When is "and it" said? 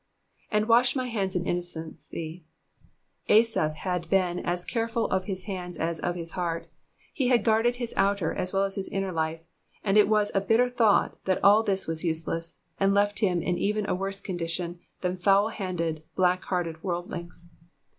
9.83-10.07